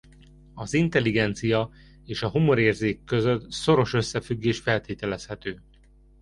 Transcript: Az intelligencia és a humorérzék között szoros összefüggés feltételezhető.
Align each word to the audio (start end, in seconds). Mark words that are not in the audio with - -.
Az 0.53 0.73
intelligencia 0.73 1.69
és 2.05 2.21
a 2.23 2.29
humorérzék 2.29 3.03
között 3.03 3.51
szoros 3.51 3.93
összefüggés 3.93 4.59
feltételezhető. 4.59 5.61